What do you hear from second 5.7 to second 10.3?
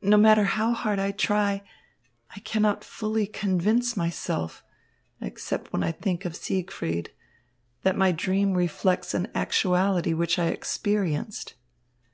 when I think of Siegfried, that my dream reflects an actuality